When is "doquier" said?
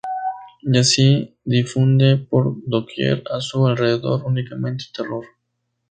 2.67-3.23